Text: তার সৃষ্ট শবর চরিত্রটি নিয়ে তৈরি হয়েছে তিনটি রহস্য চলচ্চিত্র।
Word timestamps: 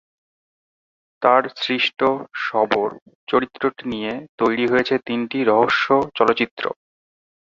তার 1.21 1.43
সৃষ্ট 1.57 1.99
শবর 2.45 2.87
চরিত্রটি 3.27 3.83
নিয়ে 3.93 4.11
তৈরি 4.39 4.65
হয়েছে 4.67 4.95
তিনটি 5.07 5.37
রহস্য 5.43 5.87
চলচ্চিত্র। 6.17 6.63